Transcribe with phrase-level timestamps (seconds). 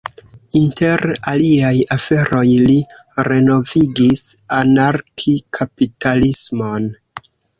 [0.59, 2.79] Inter aliaj aferoj, li
[3.29, 4.23] renovigis
[4.61, 6.91] anarki-kapitalismon.